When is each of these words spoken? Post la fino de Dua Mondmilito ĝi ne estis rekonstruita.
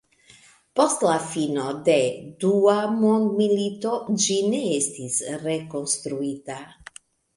Post 0.77 1.03
la 1.07 1.17
fino 1.33 1.65
de 1.89 1.97
Dua 2.45 2.75
Mondmilito 2.95 3.93
ĝi 4.25 4.39
ne 4.55 4.63
estis 4.81 5.19
rekonstruita. 5.47 6.59